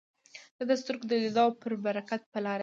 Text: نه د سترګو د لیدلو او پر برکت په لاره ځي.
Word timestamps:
نه 0.57 0.63
د 0.69 0.71
سترګو 0.81 1.05
د 1.07 1.11
لیدلو 1.21 1.41
او 1.45 1.51
پر 1.61 1.71
برکت 1.85 2.21
په 2.31 2.39
لاره 2.45 2.57
ځي. 2.57 2.59